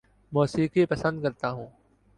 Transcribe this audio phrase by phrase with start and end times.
[0.31, 1.67] موسیقی پسند کرتا ہوں